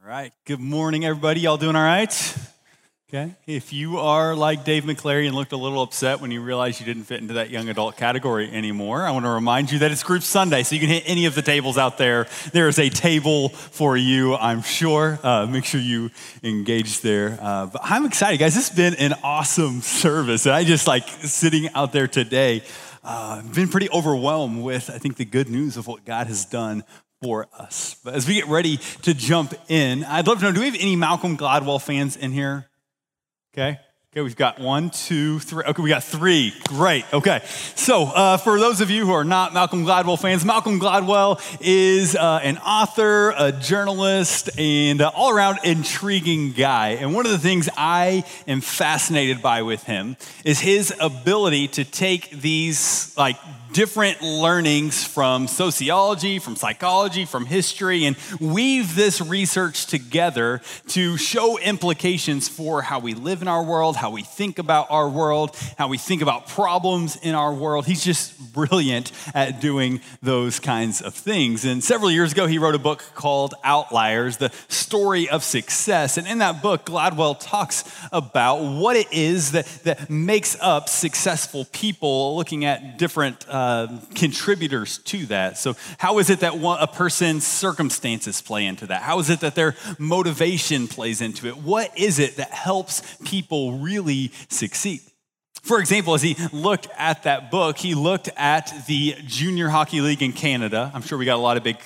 [0.00, 0.32] All right.
[0.44, 1.40] Good morning, everybody.
[1.40, 2.36] Y'all doing all right?
[3.08, 3.34] Okay.
[3.46, 6.86] If you are like Dave McClary and looked a little upset when you realized you
[6.86, 10.04] didn't fit into that young adult category anymore, I want to remind you that it's
[10.04, 12.28] Group Sunday, so you can hit any of the tables out there.
[12.52, 15.18] There is a table for you, I'm sure.
[15.22, 16.10] Uh, make sure you
[16.44, 17.36] engage there.
[17.40, 18.54] Uh, but I'm excited, guys.
[18.54, 20.46] This has been an awesome service.
[20.46, 22.62] And I just like sitting out there today.
[23.02, 26.84] Uh, been pretty overwhelmed with, I think, the good news of what God has done
[27.22, 27.96] for us.
[28.04, 30.76] But as we get ready to jump in, I'd love to know do we have
[30.80, 32.66] any Malcolm Gladwell fans in here?
[33.52, 33.78] Okay.
[34.10, 35.62] Okay, we've got one, two, three.
[35.64, 36.54] Okay, we got three.
[36.64, 37.04] Great.
[37.12, 37.42] Okay.
[37.74, 42.16] So, uh, for those of you who are not Malcolm Gladwell fans, Malcolm Gladwell is
[42.16, 46.92] uh, an author, a journalist, and all around intriguing guy.
[46.92, 51.84] And one of the things I am fascinated by with him is his ability to
[51.84, 53.36] take these, like,
[53.72, 61.58] different learnings from sociology, from psychology, from history, and weave this research together to show
[61.58, 65.88] implications for how we live in our world, how we think about our world, how
[65.88, 67.86] we think about problems in our world.
[67.86, 71.64] He's just brilliant at doing those kinds of things.
[71.64, 76.16] And several years ago, he wrote a book called Outliers, the story of success.
[76.16, 81.66] And in that book, Gladwell talks about what it is that, that makes up successful
[81.72, 85.58] people, looking at different uh, Um, contributors to that.
[85.58, 89.02] So, how is it that one, a person's circumstances play into that?
[89.02, 91.56] How is it that their motivation plays into it?
[91.56, 95.00] What is it that helps people really succeed?
[95.62, 100.22] For example, as he looked at that book, he looked at the Junior Hockey League
[100.22, 100.92] in Canada.
[100.94, 101.78] I'm sure we got a lot of big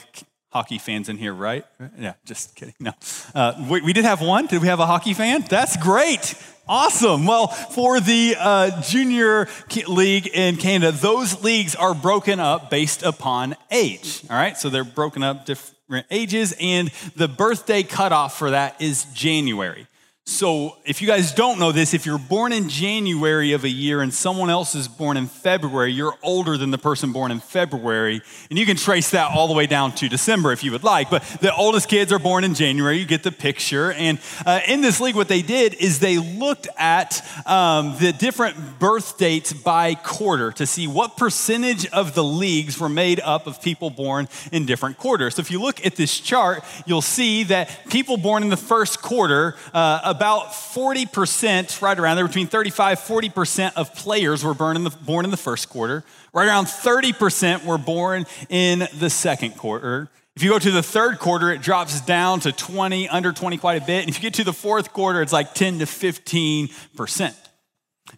[0.52, 1.64] hockey fans in here, right?
[1.98, 2.74] Yeah, just kidding.
[2.78, 2.92] No.
[3.34, 4.46] Uh, we, we, did have one.
[4.46, 5.44] Did we have a hockey fan?
[5.48, 6.34] That's great.
[6.68, 7.26] Awesome.
[7.26, 9.48] Well, for the uh, junior
[9.88, 14.22] league in Canada, those leagues are broken up based upon age.
[14.30, 19.04] All right, so they're broken up different ages, and the birthday cutoff for that is
[19.14, 19.86] January.
[20.24, 24.02] So, if you guys don't know this, if you're born in January of a year
[24.02, 28.22] and someone else is born in February, you're older than the person born in February.
[28.48, 31.10] And you can trace that all the way down to December if you would like.
[31.10, 33.90] But the oldest kids are born in January, you get the picture.
[33.90, 38.78] And uh, in this league, what they did is they looked at um, the different
[38.78, 43.60] birth dates by quarter to see what percentage of the leagues were made up of
[43.60, 45.34] people born in different quarters.
[45.34, 49.02] So, if you look at this chart, you'll see that people born in the first
[49.02, 54.84] quarter, uh, about 40%, right around there, between 35 40% of players were born in,
[54.84, 56.04] the, born in the first quarter.
[56.32, 60.10] Right around 30% were born in the second quarter.
[60.36, 63.82] If you go to the third quarter, it drops down to 20, under 20 quite
[63.82, 64.00] a bit.
[64.00, 67.34] And if you get to the fourth quarter, it's like 10 to 15%.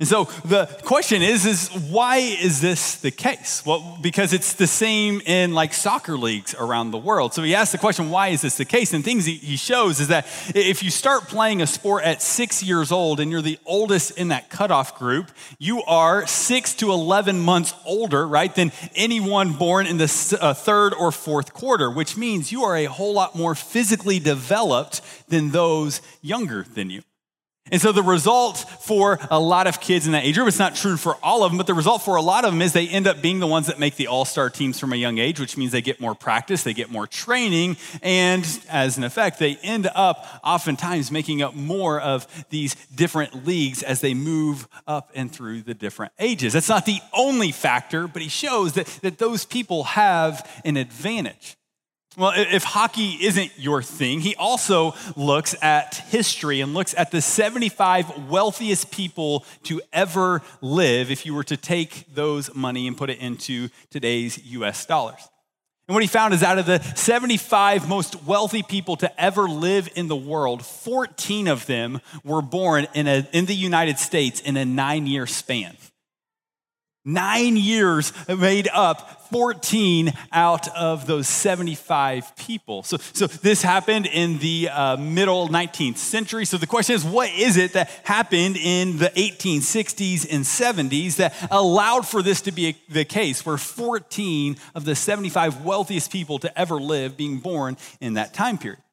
[0.00, 3.62] And so the question is, is why is this the case?
[3.64, 7.32] Well, because it's the same in like soccer leagues around the world.
[7.32, 8.92] So he asks the question, why is this the case?
[8.92, 12.90] And things he shows is that if you start playing a sport at six years
[12.90, 17.72] old and you're the oldest in that cutoff group, you are six to 11 months
[17.86, 22.64] older, right, than anyone born in the uh, third or fourth quarter, which means you
[22.64, 27.02] are a whole lot more physically developed than those younger than you.
[27.70, 30.74] And so the result for a lot of kids in that age group, it's not
[30.74, 32.86] true for all of them, but the result for a lot of them is they
[32.86, 35.40] end up being the ones that make the all star teams from a young age,
[35.40, 39.56] which means they get more practice, they get more training, and as an effect, they
[39.62, 45.32] end up oftentimes making up more of these different leagues as they move up and
[45.32, 46.52] through the different ages.
[46.52, 51.56] That's not the only factor, but he shows that, that those people have an advantage.
[52.16, 57.20] Well, if hockey isn't your thing, he also looks at history and looks at the
[57.20, 63.10] 75 wealthiest people to ever live if you were to take those money and put
[63.10, 65.28] it into today's US dollars.
[65.88, 69.88] And what he found is out of the 75 most wealthy people to ever live
[69.96, 74.56] in the world, 14 of them were born in, a, in the United States in
[74.56, 75.76] a nine year span.
[77.04, 82.82] Nine years made up 14 out of those 75 people.
[82.82, 86.46] So, so this happened in the uh, middle 19th century.
[86.46, 91.34] So the question is, what is it that happened in the 1860s and 70s that
[91.50, 96.38] allowed for this to be a, the case, where 14 of the 75 wealthiest people
[96.38, 98.83] to ever live being born in that time period?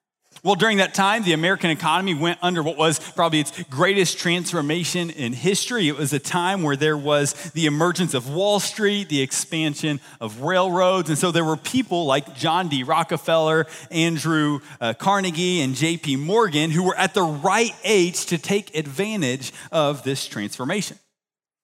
[0.44, 5.12] Well, during that time, the American economy went under what was probably its greatest transformation
[5.12, 5.88] in history.
[5.88, 10.42] It was a time where there was the emergence of Wall Street, the expansion of
[10.42, 11.10] railroads.
[11.10, 12.82] And so there were people like John D.
[12.82, 16.16] Rockefeller, Andrew uh, Carnegie, and J.P.
[16.16, 20.98] Morgan who were at the right age to take advantage of this transformation.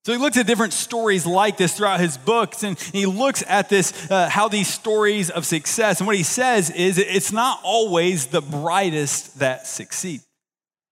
[0.08, 3.68] So he looks at different stories like this throughout his books, and he looks at
[3.68, 8.28] this, uh, how these stories of success, and what he says is it's not always
[8.28, 10.22] the brightest that succeed.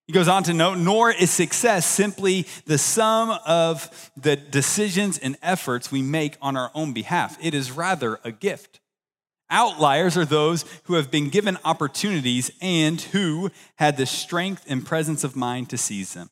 [0.06, 5.38] He goes on to note, nor is success simply the sum of the decisions and
[5.42, 7.38] efforts we make on our own behalf.
[7.42, 8.82] It is rather a gift.
[9.50, 15.24] Outliers are those who have been given opportunities and who had the strength and presence
[15.24, 16.30] of mind to seize them.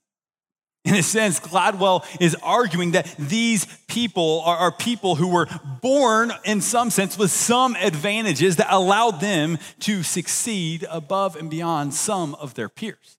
[0.85, 5.47] In a sense, Gladwell is arguing that these people are, are, people who were
[5.81, 11.93] born, in some sense, with some advantages that allowed them to succeed above and beyond
[11.93, 13.17] some of their peers.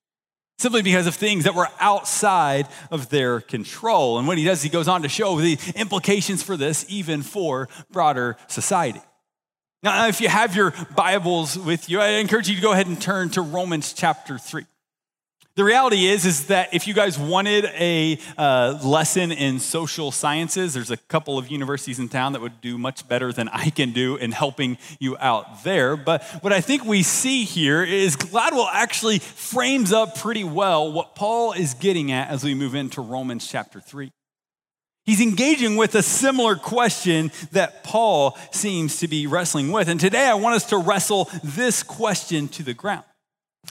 [0.59, 4.19] Simply because of things that were outside of their control.
[4.19, 7.67] And what he does, he goes on to show the implications for this, even for
[7.91, 9.01] broader society.
[9.81, 13.01] Now, if you have your Bibles with you, I encourage you to go ahead and
[13.01, 14.65] turn to Romans chapter 3.
[15.55, 20.73] The reality is, is that if you guys wanted a uh, lesson in social sciences,
[20.73, 23.93] there's a couple of universities in town that would do much better than I can
[23.93, 25.95] do in helping you out there.
[25.95, 31.15] But what I think we see here is Gladwell actually frames up pretty well what
[31.15, 34.11] Paul is getting at as we move into Romans chapter 3.
[35.05, 39.87] He's engaging with a similar question that Paul seems to be wrestling with.
[39.87, 43.05] And today I want us to wrestle this question to the ground.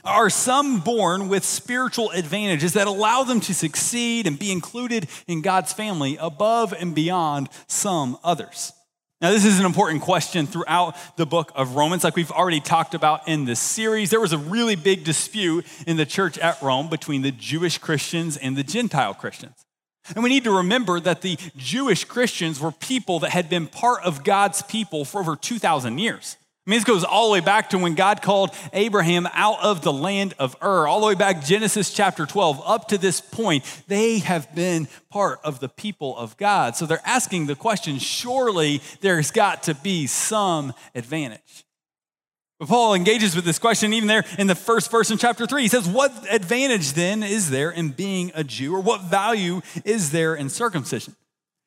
[0.03, 5.41] Are some born with spiritual advantages that allow them to succeed and be included in
[5.41, 8.73] God's family above and beyond some others?
[9.21, 12.03] Now, this is an important question throughout the book of Romans.
[12.03, 15.97] Like we've already talked about in this series, there was a really big dispute in
[15.97, 19.55] the church at Rome between the Jewish Christians and the Gentile Christians.
[20.13, 24.03] And we need to remember that the Jewish Christians were people that had been part
[24.03, 26.37] of God's people for over 2,000 years.
[26.65, 29.83] I mean, this goes all the way back to when God called Abraham out of
[29.83, 32.59] the land of Ur, all the way back Genesis chapter 12.
[32.65, 36.75] Up to this point, they have been part of the people of God.
[36.75, 41.65] So they're asking the question surely there's got to be some advantage.
[42.57, 45.61] But Paul engages with this question even there in the first verse in chapter 3.
[45.61, 50.11] He says, What advantage then is there in being a Jew, or what value is
[50.11, 51.15] there in circumcision?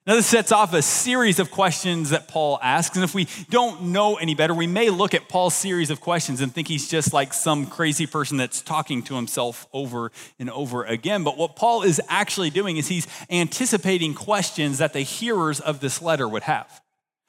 [0.08, 2.96] Now, this sets off a series of questions that Paul asks.
[2.96, 6.40] And if we don't know any better, we may look at Paul's series of questions
[6.40, 10.82] and think he's just like some crazy person that's talking to himself over and over
[10.84, 11.24] again.
[11.24, 16.00] But what Paul is actually doing is he's anticipating questions that the hearers of this
[16.00, 16.80] letter would have.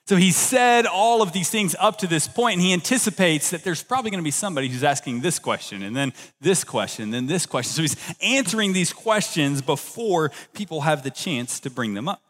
[0.08, 3.66] So he said all of these things up to this point, and he anticipates that
[3.66, 7.14] there's probably going to be somebody who's asking this question, and then this question, and
[7.14, 7.74] then this question.
[7.74, 12.22] So he's answering these questions before people have the chance to bring them up.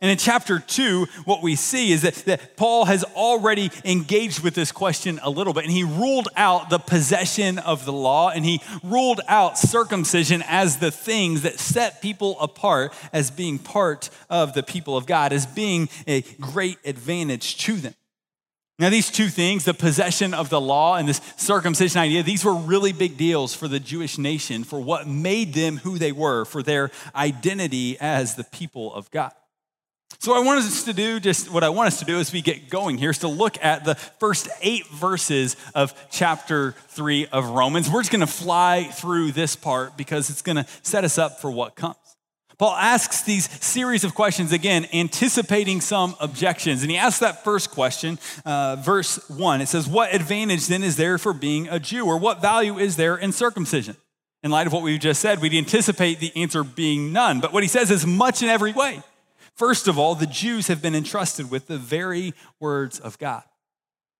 [0.00, 4.54] And in chapter two, what we see is that, that Paul has already engaged with
[4.54, 8.44] this question a little bit, and he ruled out the possession of the law, and
[8.44, 14.54] he ruled out circumcision as the things that set people apart as being part of
[14.54, 17.94] the people of God, as being a great advantage to them.
[18.78, 22.54] Now, these two things, the possession of the law and this circumcision idea, these were
[22.54, 26.62] really big deals for the Jewish nation, for what made them who they were, for
[26.62, 29.32] their identity as the people of God.
[30.20, 32.32] So, what I want us to do, just what I want us to do as
[32.32, 37.28] we get going here, is to look at the first eight verses of chapter three
[37.28, 37.88] of Romans.
[37.88, 41.40] We're just going to fly through this part because it's going to set us up
[41.40, 41.94] for what comes.
[42.58, 46.82] Paul asks these series of questions again, anticipating some objections.
[46.82, 49.60] And he asks that first question, uh, verse one.
[49.60, 52.96] It says, What advantage then is there for being a Jew, or what value is
[52.96, 53.94] there in circumcision?
[54.42, 57.38] In light of what we've just said, we'd anticipate the answer being none.
[57.38, 59.00] But what he says is much in every way.
[59.58, 63.42] First of all, the Jews have been entrusted with the very words of God.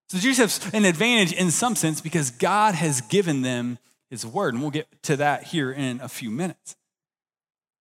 [0.08, 3.78] So the Jews have an advantage in some sense because God has given them
[4.10, 4.54] his word.
[4.54, 6.74] And we'll get to that here in a few minutes.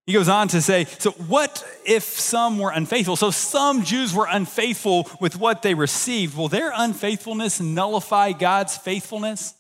[0.06, 3.16] He goes on to say, So, what if some were unfaithful?
[3.16, 6.38] So, some Jews were unfaithful with what they received.
[6.38, 9.56] Will their unfaithfulness nullify God's faithfulness?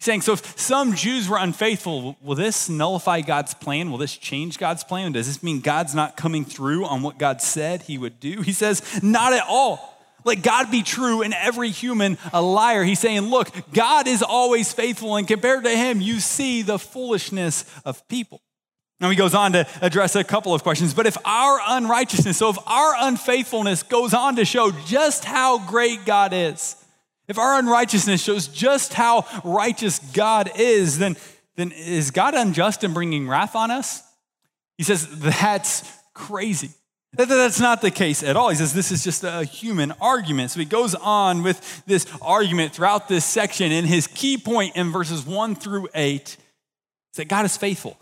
[0.00, 3.90] Saying, so if some Jews were unfaithful, will this nullify God's plan?
[3.90, 5.10] Will this change God's plan?
[5.10, 8.42] Does this mean God's not coming through on what God said he would do?
[8.42, 9.96] He says, not at all.
[10.24, 12.84] Let God be true and every human a liar.
[12.84, 17.64] He's saying, look, God is always faithful, and compared to him, you see the foolishness
[17.84, 18.40] of people.
[19.00, 20.94] Now he goes on to address a couple of questions.
[20.94, 26.04] But if our unrighteousness, so if our unfaithfulness goes on to show just how great
[26.04, 26.77] God is,
[27.28, 31.16] if our unrighteousness shows just how righteous God is, then,
[31.56, 34.02] then is God unjust in bringing wrath on us?
[34.78, 36.70] He says, that's crazy.
[37.14, 38.50] That's not the case at all.
[38.50, 40.50] He says this is just a human argument.
[40.50, 43.72] So he goes on with this argument throughout this section.
[43.72, 46.36] And his key point in verses one through eight
[47.12, 47.98] is that God is faithful.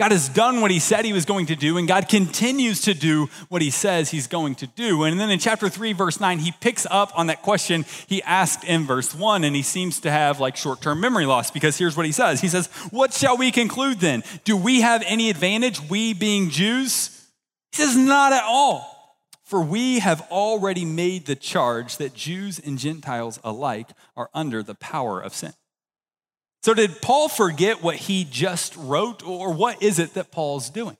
[0.00, 2.94] God has done what he said he was going to do, and God continues to
[2.94, 5.04] do what he says he's going to do.
[5.04, 8.64] And then in chapter 3, verse 9, he picks up on that question he asked
[8.64, 11.98] in verse 1, and he seems to have like short term memory loss because here's
[11.98, 14.22] what he says He says, What shall we conclude then?
[14.44, 17.28] Do we have any advantage, we being Jews?
[17.72, 19.18] He says, Not at all.
[19.44, 24.76] For we have already made the charge that Jews and Gentiles alike are under the
[24.76, 25.52] power of sin.
[26.62, 30.96] So, did Paul forget what he just wrote, or what is it that Paul's doing?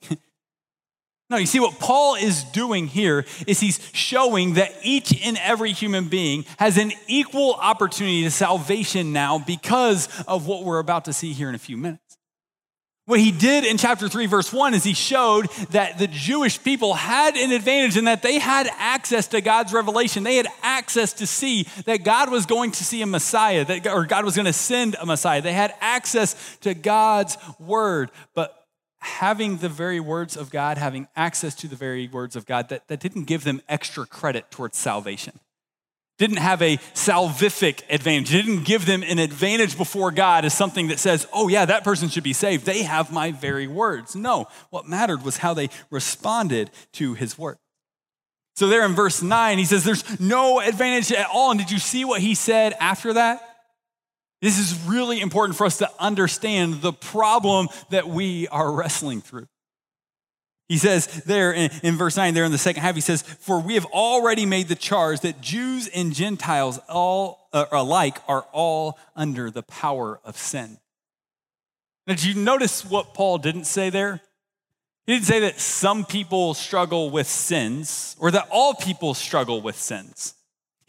[1.29, 5.71] no, you see, what Paul is doing here is he's showing that each and every
[5.71, 11.13] human being has an equal opportunity to salvation now because of what we're about to
[11.13, 12.10] see here in a few minutes.
[13.05, 16.93] What he did in chapter 3, verse 1 is he showed that the Jewish people
[16.93, 20.23] had an advantage in that they had access to God's revelation.
[20.23, 24.05] They had access to see that God was going to see a Messiah, that, or
[24.05, 25.41] God was going to send a Messiah.
[25.41, 28.11] They had access to God's word.
[28.35, 28.67] But
[28.99, 32.87] having the very words of God, having access to the very words of God, that,
[32.87, 35.39] that didn't give them extra credit towards salvation
[36.17, 40.99] didn't have a salvific advantage, didn't give them an advantage before God as something that
[40.99, 42.65] says, oh, yeah, that person should be saved.
[42.65, 44.15] They have my very words.
[44.15, 47.57] No, what mattered was how they responded to his word.
[48.55, 51.51] So, there in verse 9, he says, There's no advantage at all.
[51.51, 53.41] And did you see what he said after that?
[54.41, 59.47] This is really important for us to understand the problem that we are wrestling through.
[60.71, 63.59] He says there in, in, verse 9, there in the second half, he says, For
[63.59, 68.97] we have already made the charge that Jews and Gentiles all uh, alike are all
[69.13, 70.77] under the power of sin.
[72.07, 74.21] Now, did you notice what Paul didn't say there?
[75.05, 79.75] He didn't say that some people struggle with sins or that all people struggle with
[79.75, 80.35] sins.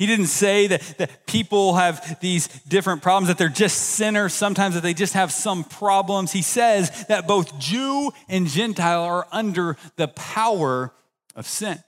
[0.02, 4.75] He didn't say that, that people have these different problems, that they're just sinners, sometimes
[4.75, 6.32] that they just have some problems.
[6.32, 10.92] He says that both Jew and Gentile are under the power
[11.37, 11.78] of sin.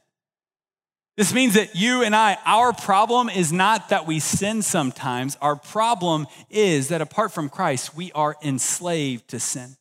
[1.16, 5.36] This means that you and I, our problem is not that we sin sometimes.
[5.40, 9.74] Our problem is that apart from Christ, we are enslaved to sin.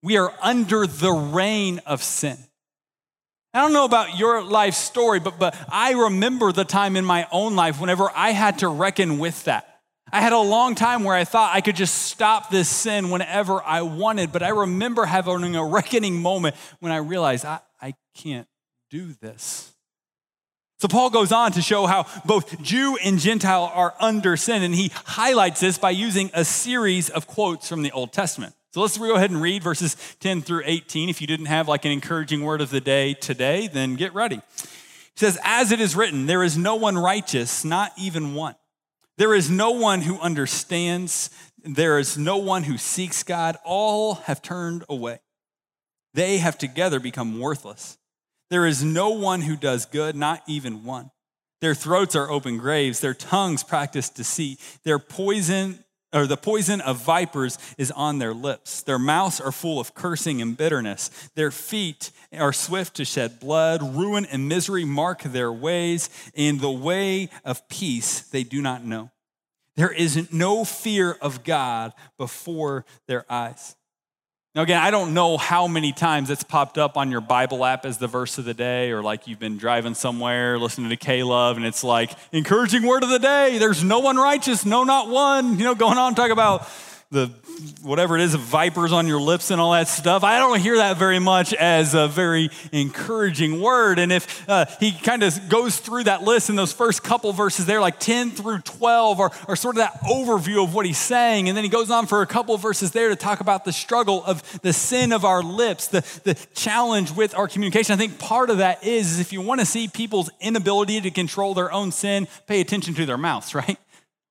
[0.00, 2.38] We are under the reign of sin.
[3.56, 7.26] I don't know about your life story, but, but I remember the time in my
[7.32, 9.80] own life whenever I had to reckon with that.
[10.12, 13.62] I had a long time where I thought I could just stop this sin whenever
[13.62, 18.46] I wanted, but I remember having a reckoning moment when I realized I, I can't
[18.90, 19.72] do this.
[20.78, 24.74] So Paul goes on to show how both Jew and Gentile are under sin, and
[24.74, 28.52] he highlights this by using a series of quotes from the Old Testament.
[28.76, 31.08] So let's go ahead and read verses 10 through 18.
[31.08, 34.36] If you didn't have like an encouraging word of the day today, then get ready.
[34.36, 34.42] It
[35.14, 38.54] says, As it is written, there is no one righteous, not even one.
[39.16, 41.30] There is no one who understands.
[41.64, 43.56] There is no one who seeks God.
[43.64, 45.20] All have turned away.
[46.12, 47.96] They have together become worthless.
[48.50, 51.10] There is no one who does good, not even one.
[51.62, 53.00] Their throats are open graves.
[53.00, 54.60] Their tongues practice deceit.
[54.84, 55.82] Their poison
[56.16, 58.82] or the poison of vipers is on their lips.
[58.82, 61.10] Their mouths are full of cursing and bitterness.
[61.34, 63.82] Their feet are swift to shed blood.
[63.96, 66.08] Ruin and misery mark their ways.
[66.34, 69.10] In the way of peace they do not know.
[69.76, 73.76] There is no fear of God before their eyes.
[74.56, 77.84] Now, again, I don't know how many times it's popped up on your Bible app
[77.84, 81.22] as the verse of the day, or like you've been driving somewhere listening to K
[81.22, 83.58] Love, and it's like, encouraging word of the day.
[83.58, 85.58] There's no one righteous, no, not one.
[85.58, 86.66] You know, going on, talk about
[87.10, 87.30] the
[87.82, 90.24] whatever it is, vipers on your lips and all that stuff.
[90.24, 94.00] I don't hear that very much as a very encouraging word.
[94.00, 97.64] And if uh, he kind of goes through that list in those first couple verses
[97.64, 101.48] there, like 10 through 12, are, are sort of that overview of what he's saying.
[101.48, 104.24] And then he goes on for a couple verses there to talk about the struggle
[104.24, 107.92] of the sin of our lips, the, the challenge with our communication.
[107.92, 111.12] I think part of that is, is if you want to see people's inability to
[111.12, 113.78] control their own sin, pay attention to their mouths, right?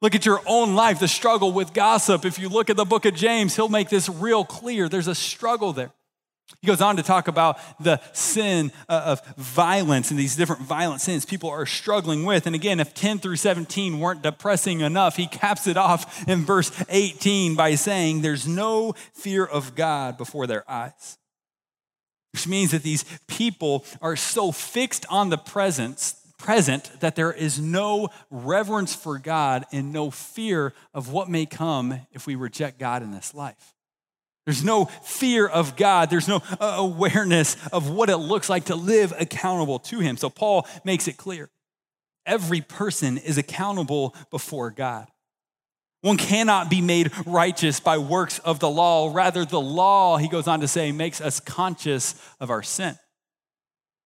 [0.01, 2.25] Look at your own life, the struggle with gossip.
[2.25, 4.89] If you look at the book of James, he'll make this real clear.
[4.89, 5.91] There's a struggle there.
[6.61, 11.01] He goes on to talk about the sin uh, of violence and these different violent
[11.01, 12.45] sins people are struggling with.
[12.45, 16.71] And again, if 10 through 17 weren't depressing enough, he caps it off in verse
[16.89, 21.17] 18 by saying, There's no fear of God before their eyes.
[22.33, 27.59] Which means that these people are so fixed on the presence present that there is
[27.59, 33.03] no reverence for God and no fear of what may come if we reject God
[33.03, 33.73] in this life.
[34.45, 36.09] There's no fear of God.
[36.09, 40.17] There's no uh, awareness of what it looks like to live accountable to Him.
[40.17, 41.49] So Paul makes it clear
[42.25, 45.07] every person is accountable before God.
[46.01, 49.11] One cannot be made righteous by works of the law.
[49.11, 52.97] Rather, the law, he goes on to say, makes us conscious of our sin.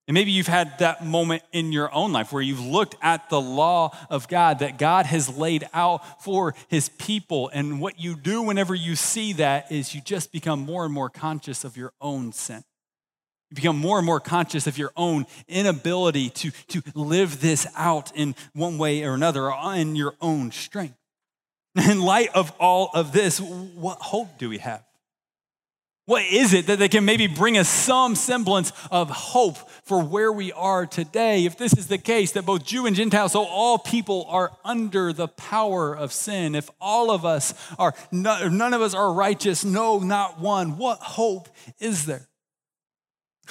[0.09, 3.39] And maybe you've had that moment in your own life where you've looked at the
[3.39, 7.51] law of God that God has laid out for his people.
[7.53, 11.11] And what you do whenever you see that is you just become more and more
[11.11, 12.63] conscious of your own sin.
[13.51, 18.11] You become more and more conscious of your own inability to, to live this out
[18.15, 20.97] in one way or another or in your own strength.
[21.75, 24.83] In light of all of this, what hope do we have?
[26.09, 30.31] What is it that they can maybe bring us some semblance of hope for where
[30.31, 31.45] we are today?
[31.45, 35.13] If this is the case, that both Jew and Gentile, so all people are under
[35.13, 39.99] the power of sin, if all of us are, none of us are righteous, no,
[39.99, 41.47] not one, what hope
[41.79, 42.27] is there?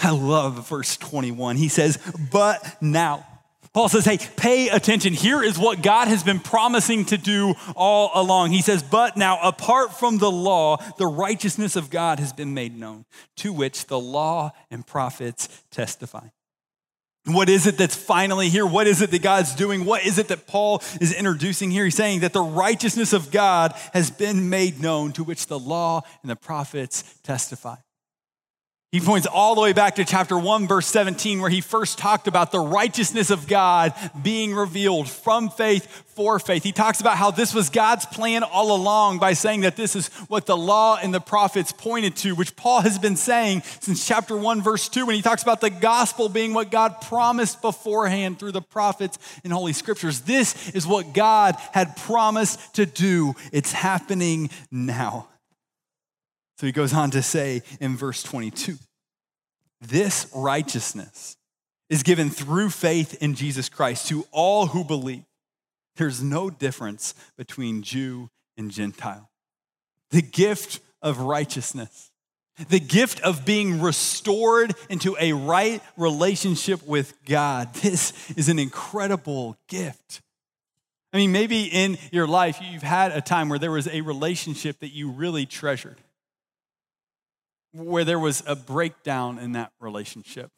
[0.03, 1.55] I love verse 21.
[1.55, 1.97] He says,
[2.33, 3.25] But now,
[3.79, 5.13] Paul says, hey, pay attention.
[5.13, 8.51] Here is what God has been promising to do all along.
[8.51, 12.77] He says, but now, apart from the law, the righteousness of God has been made
[12.77, 13.05] known,
[13.37, 16.27] to which the law and prophets testify.
[17.27, 18.67] What is it that's finally here?
[18.67, 19.85] What is it that God's doing?
[19.85, 21.85] What is it that Paul is introducing here?
[21.85, 26.03] He's saying that the righteousness of God has been made known, to which the law
[26.23, 27.77] and the prophets testify.
[28.91, 32.27] He points all the way back to chapter 1, verse 17, where he first talked
[32.27, 33.93] about the righteousness of God
[34.23, 36.63] being revealed from faith for faith.
[36.63, 40.09] He talks about how this was God's plan all along by saying that this is
[40.29, 44.35] what the law and the prophets pointed to, which Paul has been saying since chapter
[44.35, 48.53] 1, verse 2, when he talks about the gospel being what God promised beforehand through
[48.53, 50.23] the prophets and holy scriptures.
[50.23, 53.35] This is what God had promised to do.
[53.53, 55.29] It's happening now.
[56.59, 58.79] So he goes on to say in verse 22
[59.81, 61.37] this righteousness
[61.89, 65.23] is given through faith in Jesus Christ to all who believe.
[65.95, 69.31] There's no difference between Jew and Gentile.
[70.11, 72.11] The gift of righteousness,
[72.69, 77.73] the gift of being restored into a right relationship with God.
[77.75, 80.23] This is an incredible gift.
[81.13, 84.81] I mean, maybe in your life, you've had a time where there was a relationship
[84.81, 85.99] that you really treasured
[87.79, 90.51] where there was a breakdown in that relationship.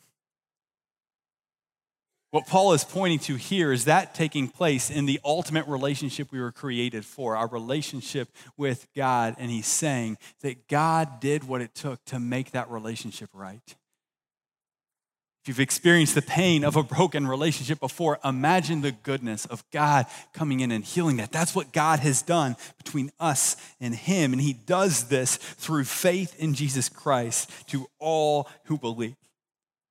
[2.31, 6.41] What Paul is pointing to here is that taking place in the ultimate relationship we
[6.41, 9.35] were created for, our relationship with God.
[9.37, 13.75] And he's saying that God did what it took to make that relationship right.
[15.43, 20.05] If you've experienced the pain of a broken relationship before, imagine the goodness of God
[20.35, 21.33] coming in and healing that.
[21.33, 24.35] That's what God has done between us and Him.
[24.35, 29.17] And He does this through faith in Jesus Christ to all who believe.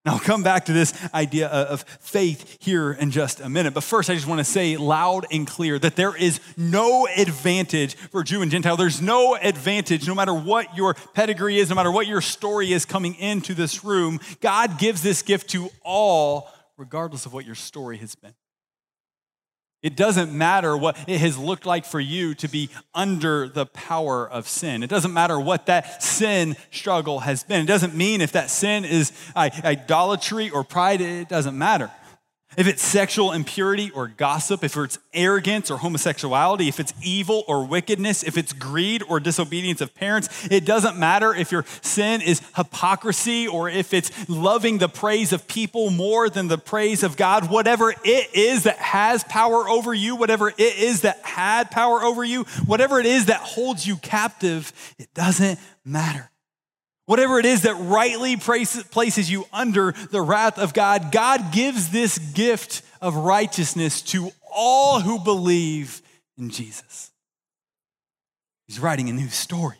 [0.09, 3.75] Now, I'll come back to this idea of faith here in just a minute.
[3.75, 7.93] But first, I just want to say loud and clear that there is no advantage
[7.93, 8.75] for Jew and Gentile.
[8.75, 12.85] There's no advantage, no matter what your pedigree is, no matter what your story is
[12.85, 14.19] coming into this room.
[14.41, 18.33] God gives this gift to all, regardless of what your story has been.
[19.81, 24.29] It doesn't matter what it has looked like for you to be under the power
[24.29, 24.83] of sin.
[24.83, 27.61] It doesn't matter what that sin struggle has been.
[27.61, 31.89] It doesn't mean if that sin is idolatry or pride, it doesn't matter.
[32.59, 37.65] If it's sexual impurity or gossip, if it's arrogance or homosexuality, if it's evil or
[37.65, 42.41] wickedness, if it's greed or disobedience of parents, it doesn't matter if your sin is
[42.57, 47.49] hypocrisy or if it's loving the praise of people more than the praise of God.
[47.49, 52.25] Whatever it is that has power over you, whatever it is that had power over
[52.25, 56.29] you, whatever it is that holds you captive, it doesn't matter.
[57.09, 62.19] Whatever it is that rightly places you under the wrath of God, God gives this
[62.19, 66.03] gift of righteousness to all who believe
[66.37, 67.09] in Jesus.
[68.67, 69.77] He's writing a new story.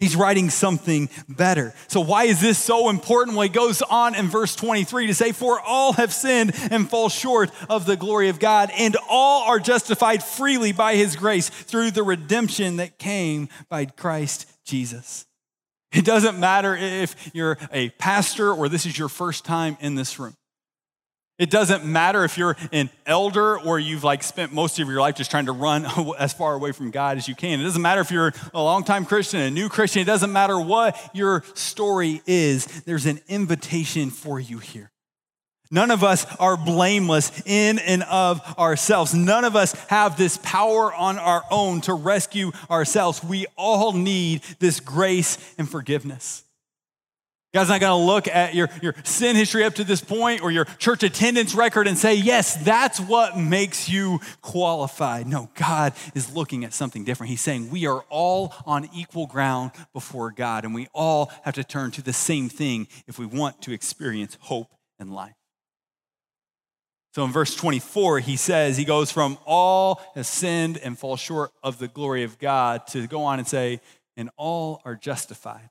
[0.00, 1.74] He's writing something better.
[1.88, 3.36] So, why is this so important?
[3.36, 7.10] Well, he goes on in verse 23 to say, For all have sinned and fall
[7.10, 11.90] short of the glory of God, and all are justified freely by his grace through
[11.90, 15.26] the redemption that came by Christ Jesus.
[15.92, 20.18] It doesn't matter if you're a pastor or this is your first time in this
[20.18, 20.36] room.
[21.38, 25.16] It doesn't matter if you're an elder or you've like spent most of your life
[25.16, 25.84] just trying to run
[26.18, 27.60] as far away from God as you can.
[27.60, 30.02] It doesn't matter if you're a longtime Christian, a new Christian.
[30.02, 32.66] It doesn't matter what your story is.
[32.82, 34.91] There's an invitation for you here.
[35.72, 39.14] None of us are blameless in and of ourselves.
[39.14, 43.24] None of us have this power on our own to rescue ourselves.
[43.24, 46.44] We all need this grace and forgiveness.
[47.54, 50.50] God's not going to look at your, your sin history up to this point or
[50.50, 55.26] your church attendance record and say, yes, that's what makes you qualified.
[55.26, 57.30] No, God is looking at something different.
[57.30, 61.64] He's saying we are all on equal ground before God, and we all have to
[61.64, 65.34] turn to the same thing if we want to experience hope and life.
[67.14, 71.52] So in verse 24, he says, he goes from all have sinned and fall short
[71.62, 73.80] of the glory of God to go on and say,
[74.16, 75.68] and all are justified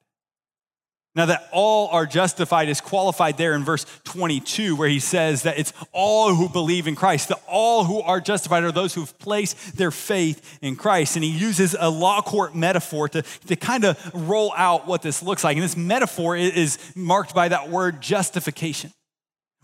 [1.13, 5.59] now, that all are justified is qualified there in verse 22, where he says that
[5.59, 7.27] it's all who believe in Christ.
[7.27, 11.17] The all who are justified are those who've placed their faith in Christ.
[11.17, 15.21] And he uses a law court metaphor to, to kind of roll out what this
[15.21, 15.57] looks like.
[15.57, 18.93] And this metaphor is marked by that word justification.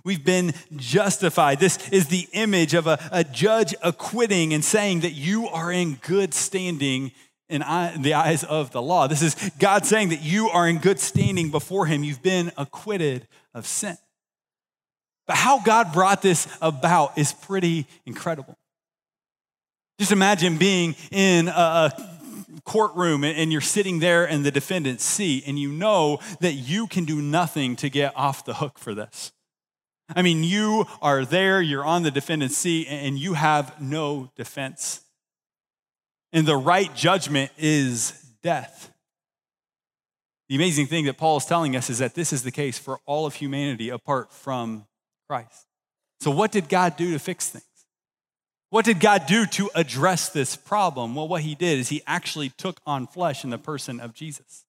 [0.08, 1.60] We've been justified.
[1.60, 5.96] This is the image of a, a judge acquitting and saying that you are in
[5.96, 7.12] good standing
[7.50, 7.60] in
[8.00, 9.08] the eyes of the law.
[9.08, 12.06] This is God saying that you are in good standing before Him.
[12.06, 13.98] You've been acquitted of sin.
[15.28, 18.56] But how God brought this about is pretty incredible.
[20.00, 21.92] Just imagine being in a
[22.64, 27.04] courtroom and you're sitting there in the defendant's seat and you know that you can
[27.04, 29.34] do nothing to get off the hook for this.
[30.16, 35.02] I mean, you are there, you're on the defendant's seat, and you have no defense
[36.34, 38.12] and the right judgment is
[38.44, 38.92] death.
[40.50, 43.00] The amazing thing that Paul is telling us is that this is the case for
[43.08, 44.86] all of humanity apart from
[45.28, 45.66] Christ.
[46.20, 47.64] So, what did God do to fix things?
[48.70, 51.16] What did God do to address this problem?
[51.16, 54.66] Well, what he did is he actually took on flesh in the person of Jesus.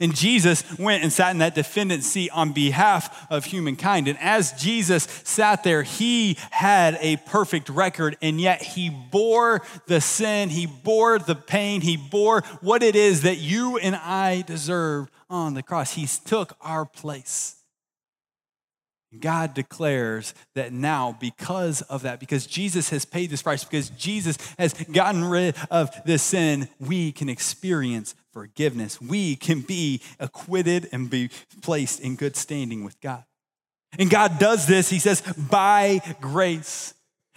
[0.00, 4.08] And Jesus went and sat in that defendant seat on behalf of humankind.
[4.08, 10.00] And as Jesus sat there, he had a perfect record, and yet he bore the
[10.00, 15.10] sin, he bore the pain, he bore what it is that you and I deserve
[15.30, 15.92] on the cross.
[15.92, 17.56] He took our place.
[19.20, 24.36] God declares that now, because of that, because Jesus has paid this price, because Jesus
[24.58, 29.00] has gotten rid of this sin, we can experience forgiveness.
[29.00, 31.30] We can be acquitted and be
[31.62, 33.24] placed in good standing with God.
[33.98, 36.92] And God does this, he says, by grace.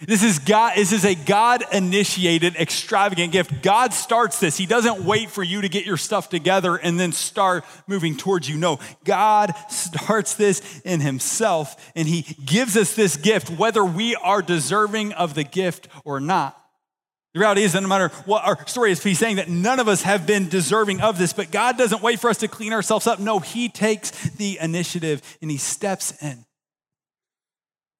[0.06, 3.62] This is God, this is a God initiated extravagant gift.
[3.62, 4.58] God starts this.
[4.58, 8.46] He doesn't wait for you to get your stuff together and then start moving towards
[8.46, 8.58] you.
[8.58, 14.42] No, God starts this in Himself and He gives us this gift, whether we are
[14.42, 16.59] deserving of the gift or not.
[17.34, 20.02] The reality is no matter what our story is, He's saying that none of us
[20.02, 23.20] have been deserving of this, but God doesn't wait for us to clean ourselves up.
[23.20, 26.44] No, He takes the initiative and He steps in.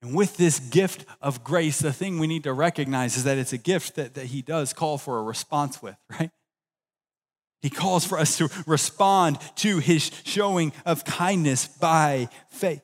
[0.02, 3.52] And with this gift of grace, the thing we need to recognize is that it's
[3.52, 6.30] a gift that, that he does call for a response with, right?
[7.60, 12.82] He calls for us to respond to his showing of kindness by faith.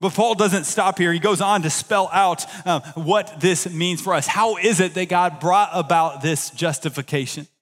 [0.00, 1.12] But Paul doesn't stop here.
[1.12, 4.26] He goes on to spell out um, what this means for us.
[4.26, 7.46] How is it that God brought about this justification?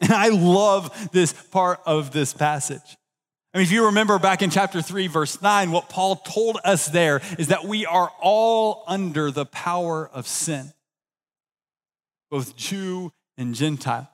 [0.00, 2.96] And I love this part of this passage.
[3.54, 6.86] I mean, if you remember back in chapter 3, verse 9, what Paul told us
[6.86, 10.72] there is that we are all under the power of sin,
[12.30, 14.11] both Jew and Gentile.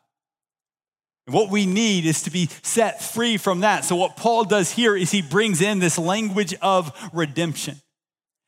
[1.29, 3.85] What we need is to be set free from that.
[3.85, 7.81] So, what Paul does here is he brings in this language of redemption.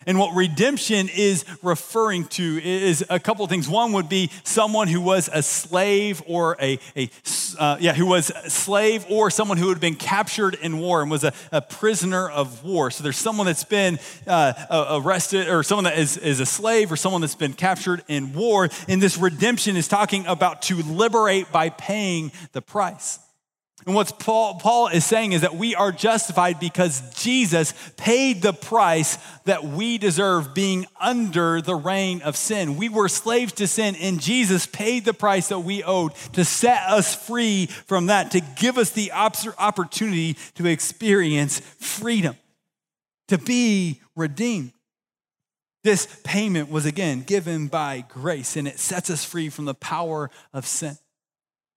[0.07, 3.69] And what redemption is referring to is a couple of things.
[3.69, 7.11] One would be someone who was a slave or a, a
[7.59, 11.11] uh, yeah, who was a slave or someone who had been captured in war and
[11.11, 12.91] was a, a prisoner of war.
[12.91, 16.97] So there's someone that's been uh, arrested or someone that is, is a slave or
[16.97, 18.71] someone that's been captured in war.
[18.89, 23.19] And this redemption is talking about to liberate by paying the price.
[23.87, 28.53] And what Paul, Paul is saying is that we are justified because Jesus paid the
[28.53, 32.77] price that we deserve being under the reign of sin.
[32.77, 36.83] We were slaves to sin, and Jesus paid the price that we owed to set
[36.89, 42.37] us free from that, to give us the opportunity to experience freedom,
[43.29, 44.73] to be redeemed.
[45.83, 50.31] This payment was again given by grace, and it sets us free from the power
[50.53, 50.99] of sin.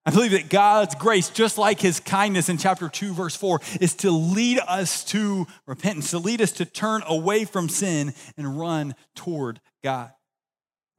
[0.05, 3.95] I believe that God's grace, just like his kindness in chapter 2, verse 4, is
[3.95, 8.95] to lead us to repentance, to lead us to turn away from sin and run
[9.15, 10.11] toward God.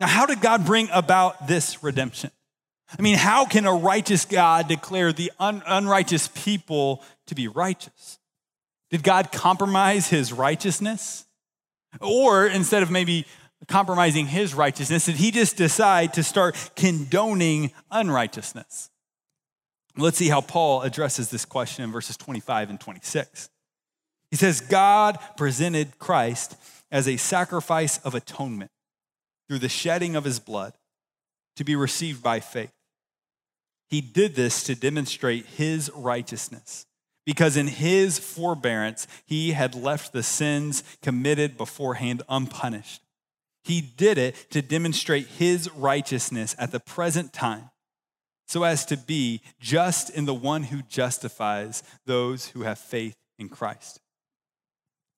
[0.00, 2.30] Now, how did God bring about this redemption?
[2.98, 8.18] I mean, how can a righteous God declare the un- unrighteous people to be righteous?
[8.90, 11.26] Did God compromise his righteousness?
[12.00, 13.26] Or instead of maybe
[13.68, 17.72] compromising his righteousness, did he just decide to start condoning
[19.96, 23.48] let's see how Paul addresses this question in verses 25 and 26.
[24.30, 26.56] He says, God presented Christ
[26.90, 28.70] as a sacrifice of atonement
[29.48, 30.74] through the shedding of his blood
[31.56, 32.72] to be received by faith.
[33.88, 36.86] He did this to demonstrate his righteousness,
[37.24, 43.02] because in his forbearance, he had left the sins committed beforehand unpunished.
[43.62, 47.70] He did it to demonstrate his righteousness at the present time,
[48.46, 53.48] so as to be just in the one who justifies those who have faith in
[53.48, 54.00] Christ.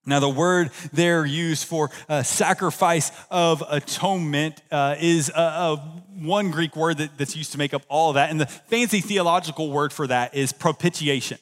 [0.08, 5.76] Now, the word there used for uh, sacrifice of atonement uh, is a, a
[6.14, 8.30] one Greek word that, that's used to make up all of that.
[8.30, 11.38] And the fancy theological word for that is propitiation.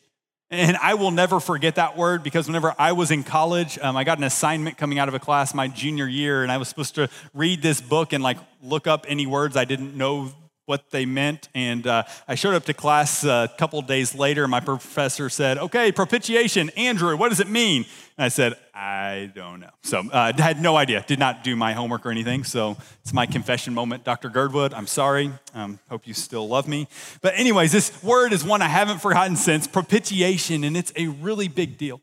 [0.50, 4.04] And I will never forget that word because whenever I was in college, um, I
[4.04, 6.94] got an assignment coming out of a class my junior year, and I was supposed
[6.94, 10.32] to read this book and like look up any words I didn't know
[10.66, 11.48] what they meant.
[11.54, 14.48] And uh, I showed up to class a couple days later.
[14.48, 17.84] My professor said, Okay, propitiation, Andrew, what does it mean?
[18.16, 19.70] And I said, I don't know.
[19.82, 22.44] So uh, I had no idea, did not do my homework or anything.
[22.44, 24.04] So it's my confession moment.
[24.04, 24.28] Dr.
[24.28, 25.32] Girdwood, I'm sorry.
[25.54, 26.88] Um, hope you still love me.
[27.20, 31.48] But, anyways, this word is one I haven't forgotten since propitiation, and it's a really
[31.48, 32.00] big deal.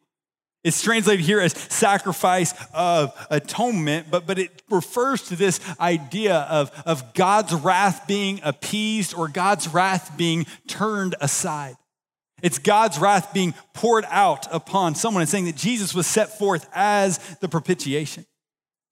[0.64, 6.72] It's translated here as sacrifice of atonement, but, but it refers to this idea of,
[6.86, 11.76] of God's wrath being appeased or God's wrath being turned aside.
[12.44, 16.68] It's God's wrath being poured out upon someone and saying that Jesus was set forth
[16.74, 18.26] as the propitiation.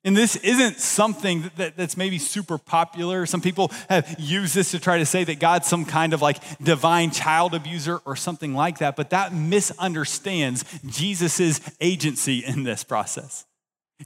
[0.06, 3.26] And this isn't something that, that's maybe super popular.
[3.26, 6.38] Some people have used this to try to say that God's some kind of like
[6.60, 13.46] divine child abuser or something like that, but that misunderstands Jesus' agency in this process.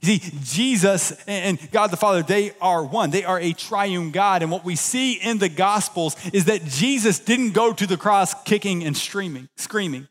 [0.02, 3.10] You see, Jesus and God the Father, they are one.
[3.10, 4.42] They are a triune God.
[4.42, 8.34] And what we see in the Gospels is that Jesus didn't go to the cross
[8.42, 10.08] kicking and screaming, screaming.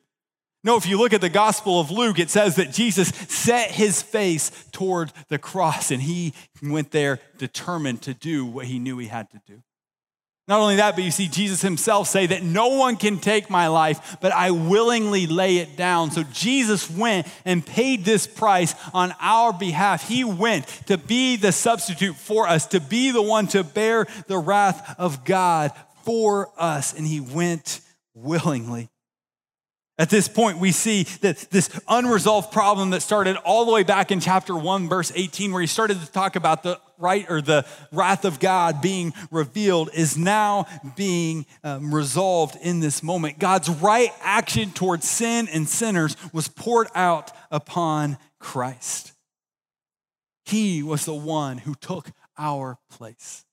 [0.65, 4.01] No, if you look at the Gospel of Luke, it says that Jesus set his
[4.01, 9.07] face toward the cross and he went there determined to do what he knew he
[9.07, 9.61] had to do.
[10.47, 13.67] Not only that, but you see Jesus himself say that no one can take my
[13.67, 16.11] life, but I willingly lay it down.
[16.11, 20.07] So Jesus went and paid this price on our behalf.
[20.07, 24.37] He went to be the substitute for us, to be the one to bear the
[24.37, 25.71] wrath of God
[26.03, 26.93] for us.
[26.93, 27.79] And he went
[28.13, 28.89] willingly.
[29.99, 34.11] At this point, we see that this unresolved problem that started all the way back
[34.11, 37.63] in chapter 1, verse 18, where he started to talk about the right or the
[37.91, 43.37] wrath of God being revealed, is now being um, resolved in this moment.
[43.37, 49.13] God's right action towards sin and sinners was poured out upon Christ.
[50.43, 53.45] He was the one who took our place.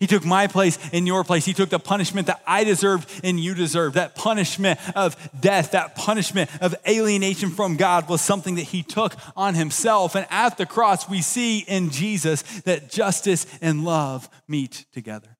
[0.00, 1.44] He took my place in your place.
[1.44, 3.96] He took the punishment that I deserved and you deserved.
[3.96, 9.16] That punishment of death, that punishment of alienation from God was something that he took
[9.36, 10.14] on himself.
[10.14, 15.36] And at the cross, we see in Jesus that justice and love meet together.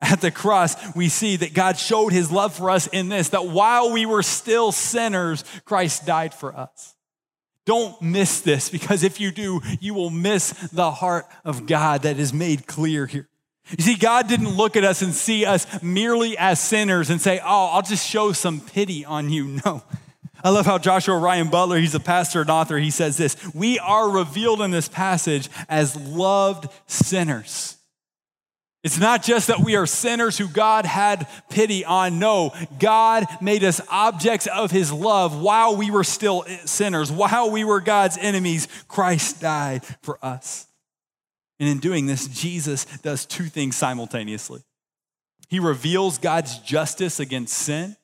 [0.00, 3.46] At the cross, we see that God showed his love for us in this that
[3.46, 6.96] while we were still sinners, Christ died for us.
[7.64, 12.18] Don't miss this because if you do, you will miss the heart of God that
[12.18, 13.28] is made clear here.
[13.76, 17.40] You see, God didn't look at us and see us merely as sinners and say,
[17.42, 19.58] Oh, I'll just show some pity on you.
[19.64, 19.82] No.
[20.44, 23.78] I love how Joshua Ryan Butler, he's a pastor and author, he says this We
[23.78, 27.76] are revealed in this passage as loved sinners.
[28.82, 32.18] It's not just that we are sinners who God had pity on.
[32.18, 37.62] No, God made us objects of his love while we were still sinners, while we
[37.62, 38.66] were God's enemies.
[38.88, 40.66] Christ died for us.
[41.62, 44.64] And in doing this, Jesus does two things simultaneously.
[45.48, 47.94] He reveals God's justice against sin,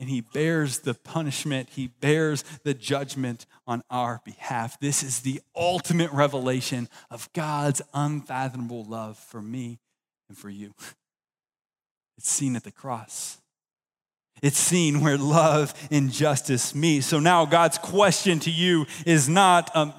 [0.00, 4.76] and he bears the punishment, he bears the judgment on our behalf.
[4.80, 9.78] This is the ultimate revelation of God's unfathomable love for me
[10.28, 10.74] and for you.
[12.18, 13.38] It's seen at the cross.
[14.42, 17.04] It's seen where love and justice meet.
[17.04, 19.94] So now God's question to you is not, um,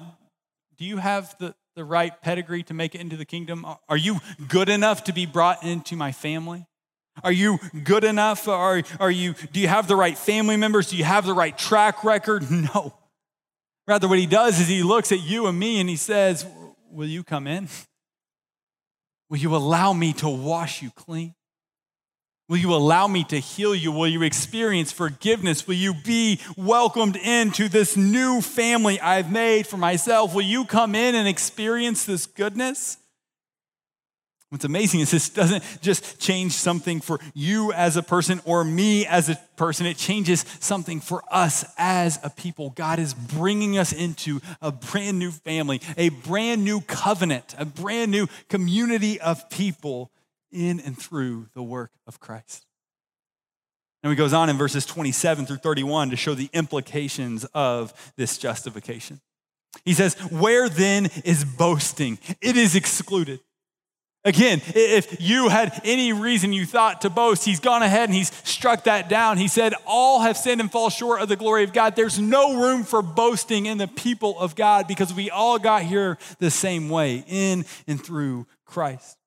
[0.76, 3.66] do you have the, the right pedigree to make it into the kingdom?
[3.88, 6.66] Are you good enough to be brought into my family?
[7.22, 8.48] Are you good enough?
[8.48, 10.90] Are, are you, do you have the right family members?
[10.90, 12.44] Do you have the right track record?
[12.50, 12.94] No.
[13.88, 16.46] Rather, what he does is he looks at you and me and he says,
[16.90, 17.68] Will you come in?
[19.28, 21.34] Will you allow me to wash you clean?
[22.52, 23.90] Will you allow me to heal you?
[23.90, 25.66] Will you experience forgiveness?
[25.66, 30.34] Will you be welcomed into this new family I've made for myself?
[30.34, 32.98] Will you come in and experience this goodness?
[34.50, 39.06] What's amazing is this doesn't just change something for you as a person or me
[39.06, 39.86] as a person.
[39.86, 42.68] It changes something for us as a people.
[42.68, 48.10] God is bringing us into a brand new family, a brand new covenant, a brand
[48.10, 50.10] new community of people
[50.52, 52.66] in and through the work of Christ.
[54.02, 58.36] And he goes on in verses 27 through 31 to show the implications of this
[58.36, 59.20] justification.
[59.84, 62.18] He says, Where then is boasting?
[62.40, 63.40] It is excluded.
[64.24, 68.32] Again, if you had any reason you thought to boast, he's gone ahead and he's
[68.44, 69.36] struck that down.
[69.36, 71.96] He said, All have sinned and fall short of the glory of God.
[71.96, 76.18] There's no room for boasting in the people of God because we all got here
[76.38, 79.18] the same way, in and through Christ.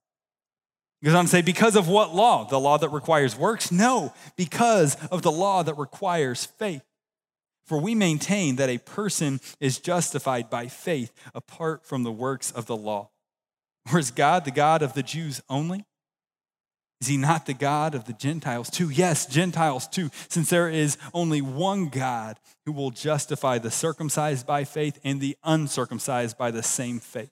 [1.02, 2.46] He goes on to say, Because of what law?
[2.46, 3.72] The law that requires works?
[3.72, 6.84] No, because of the law that requires faith.
[7.66, 12.68] For we maintain that a person is justified by faith apart from the works of
[12.68, 13.10] the law.
[13.92, 15.86] Or is God the God of the Jews only?
[17.02, 18.90] Is he not the God of the Gentiles too?
[18.90, 24.64] Yes, Gentiles too, since there is only one God who will justify the circumcised by
[24.64, 27.32] faith and the uncircumcised by the same faith.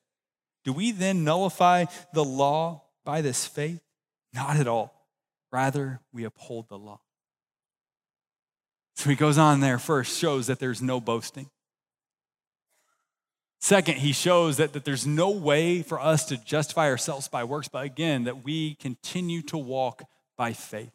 [0.65, 3.81] Do we then nullify the law by this faith?
[4.33, 4.93] Not at all.
[5.51, 6.99] Rather, we uphold the law.
[8.95, 11.49] So he goes on there first, shows that there's no boasting.
[13.59, 17.69] Second, he shows that, that there's no way for us to justify ourselves by works,
[17.69, 20.03] but again, that we continue to walk
[20.37, 20.91] by faith.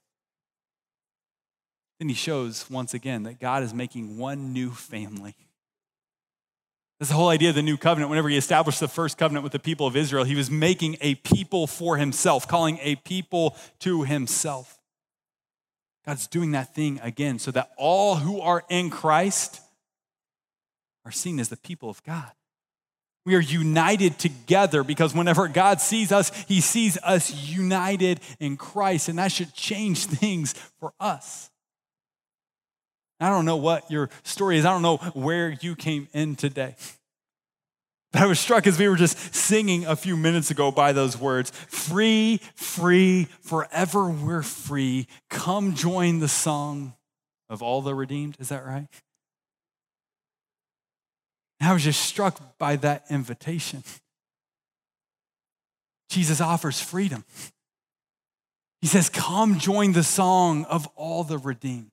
[1.99, 5.35] Then he shows once again that God is making one new family.
[6.99, 8.11] That's the whole idea of the new covenant.
[8.11, 11.15] Whenever he established the first covenant with the people of Israel, he was making a
[11.17, 14.79] people for himself, calling a people to himself.
[16.05, 19.61] God's doing that thing again so that all who are in Christ
[21.05, 22.33] are seen as the people of God.
[23.25, 29.09] We are united together because whenever God sees us, he sees us united in Christ,
[29.09, 31.51] and that should change things for us.
[33.21, 36.77] I don't know what your story is, I don't know where you came in today.
[38.13, 41.19] But I was struck as we were just singing a few minutes ago by those
[41.19, 45.07] words free, free, forever we're free.
[45.29, 46.95] Come join the song
[47.51, 48.37] of all the redeemed.
[48.41, 48.87] Is that right?
[51.61, 53.83] And I was just struck by that invitation.
[56.09, 57.25] Jesus offers freedom.
[58.81, 61.91] He says, Come join the song of all the redeemed.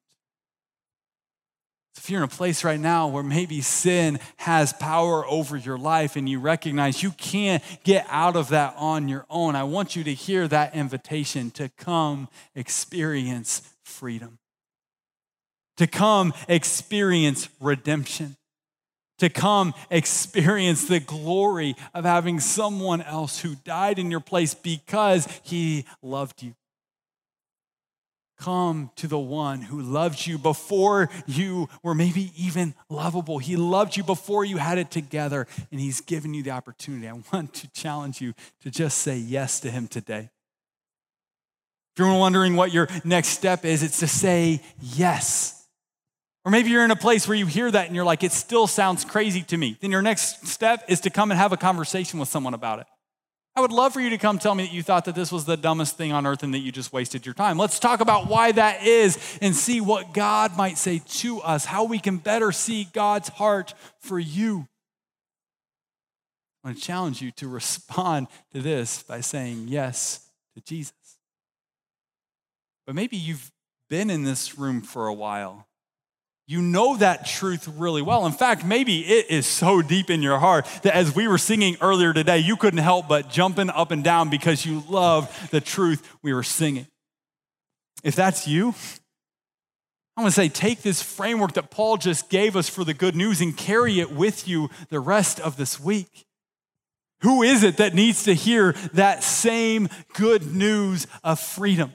[1.97, 6.15] If you're in a place right now where maybe sin has power over your life
[6.15, 10.03] and you recognize you can't get out of that on your own, I want you
[10.03, 14.39] to hear that invitation to come experience freedom,
[15.77, 18.35] to come experience redemption
[19.19, 25.27] to come experience the glory of having someone else who died in your place because
[25.43, 26.53] he loved you.
[28.37, 33.39] Come to the one who loved you before you were maybe even lovable.
[33.39, 37.07] He loved you before you had it together, and he's given you the opportunity.
[37.07, 40.29] I want to challenge you to just say yes to him today.
[41.93, 45.55] If you're wondering what your next step is, it's to say yes
[46.45, 48.67] or maybe you're in a place where you hear that and you're like, it still
[48.67, 49.77] sounds crazy to me.
[49.81, 52.87] Then your next step is to come and have a conversation with someone about it.
[53.57, 55.45] I would love for you to come tell me that you thought that this was
[55.45, 57.57] the dumbest thing on earth and that you just wasted your time.
[57.57, 61.85] Let's talk about why that is and see what God might say to us, how
[61.85, 64.67] we can better see God's heart for you.
[66.63, 70.93] I want to challenge you to respond to this by saying yes to Jesus.
[72.85, 73.51] But maybe you've
[73.89, 75.65] been in this room for a while
[76.47, 78.25] you know that truth really well.
[78.25, 81.75] In fact, maybe it is so deep in your heart that as we were singing
[81.81, 86.07] earlier today, you couldn't help but jumping up and down because you love the truth
[86.21, 86.85] we were singing.
[88.03, 88.75] If that's you,
[90.15, 93.15] I want to say take this framework that Paul just gave us for the good
[93.15, 96.25] news and carry it with you the rest of this week.
[97.21, 101.93] Who is it that needs to hear that same good news of freedom?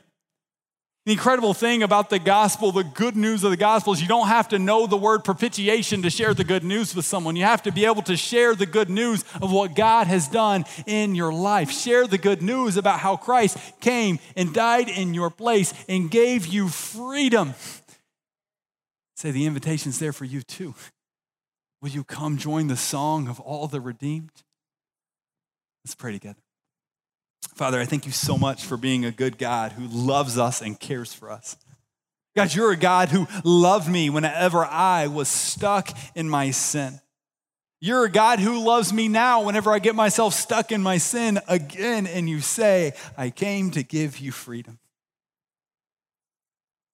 [1.07, 4.29] The incredible thing about the gospel, the good news of the gospel, is you don't
[4.29, 7.37] have to know the word propitiation to share the good news with someone.
[7.37, 10.67] You have to be able to share the good news of what God has done
[10.87, 11.71] in your life.
[11.71, 16.47] Share the good news about how Christ came and died in your place and gave
[16.47, 17.55] you freedom.
[19.17, 20.75] Say the invitation's there for you too.
[21.81, 24.43] Will you come join the song of all the redeemed?
[25.83, 26.41] Let's pray together.
[27.43, 30.79] Father, I thank you so much for being a good God who loves us and
[30.79, 31.57] cares for us.
[32.37, 37.01] God, you're a God who loved me whenever I was stuck in my sin.
[37.81, 41.41] You're a God who loves me now whenever I get myself stuck in my sin
[41.49, 44.79] again, and you say, I came to give you freedom.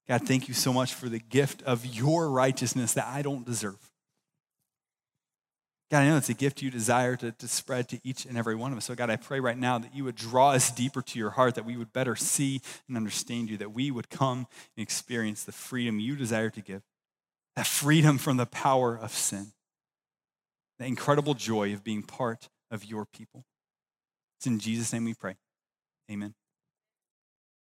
[0.09, 3.79] God, thank you so much for the gift of your righteousness that I don't deserve.
[5.91, 8.57] God, I know it's a gift you desire to, to spread to each and every
[8.57, 8.87] one of us.
[8.87, 11.55] So, God, I pray right now that you would draw us deeper to your heart,
[11.55, 15.53] that we would better see and understand you, that we would come and experience the
[15.53, 16.83] freedom you desire to give,
[17.55, 19.53] that freedom from the power of sin,
[20.81, 23.45] the incredible joy of being part of your people.
[24.39, 25.37] It's in Jesus' name we pray.
[26.11, 26.35] Amen.